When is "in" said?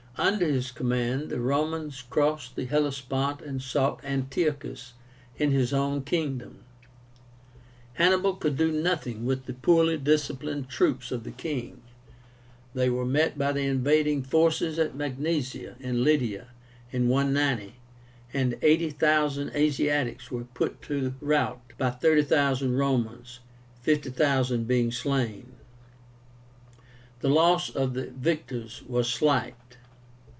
5.37-5.49, 15.79-16.03, 16.91-17.07